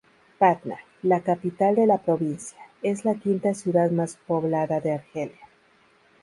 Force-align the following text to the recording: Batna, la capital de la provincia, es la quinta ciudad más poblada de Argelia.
Batna, 0.39 0.77
la 1.03 1.19
capital 1.21 1.75
de 1.75 1.85
la 1.85 1.99
provincia, 1.99 2.57
es 2.81 3.05
la 3.05 3.13
quinta 3.13 3.53
ciudad 3.53 3.91
más 3.91 4.17
poblada 4.25 4.79
de 4.81 4.93
Argelia. 4.93 5.47